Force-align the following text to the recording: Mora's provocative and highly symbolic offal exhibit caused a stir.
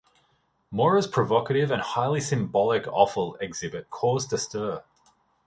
Mora's 0.71 1.05
provocative 1.05 1.69
and 1.69 1.79
highly 1.79 2.19
symbolic 2.21 2.87
offal 2.87 3.35
exhibit 3.39 3.91
caused 3.91 4.33
a 4.33 4.39
stir. 4.39 4.83